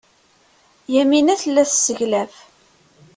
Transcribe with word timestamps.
Yamina 0.93 1.33
tella 1.41 1.63
tesseglaf. 1.69 2.33